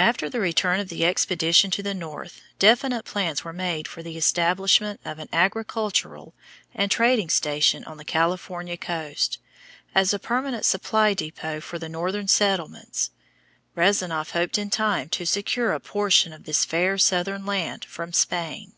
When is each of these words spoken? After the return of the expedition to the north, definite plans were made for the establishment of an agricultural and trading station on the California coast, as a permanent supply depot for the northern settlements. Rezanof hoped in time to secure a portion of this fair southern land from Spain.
After 0.00 0.28
the 0.28 0.40
return 0.40 0.80
of 0.80 0.88
the 0.88 1.04
expedition 1.04 1.70
to 1.70 1.80
the 1.80 1.94
north, 1.94 2.40
definite 2.58 3.04
plans 3.04 3.44
were 3.44 3.52
made 3.52 3.86
for 3.86 4.02
the 4.02 4.16
establishment 4.16 4.98
of 5.04 5.20
an 5.20 5.28
agricultural 5.32 6.34
and 6.74 6.90
trading 6.90 7.28
station 7.30 7.84
on 7.84 7.96
the 7.96 8.04
California 8.04 8.76
coast, 8.76 9.38
as 9.94 10.12
a 10.12 10.18
permanent 10.18 10.64
supply 10.64 11.14
depot 11.14 11.60
for 11.60 11.78
the 11.78 11.88
northern 11.88 12.26
settlements. 12.26 13.12
Rezanof 13.76 14.30
hoped 14.32 14.58
in 14.58 14.68
time 14.68 15.08
to 15.10 15.24
secure 15.24 15.72
a 15.72 15.78
portion 15.78 16.32
of 16.32 16.42
this 16.42 16.64
fair 16.64 16.98
southern 16.98 17.46
land 17.46 17.84
from 17.84 18.12
Spain. 18.12 18.72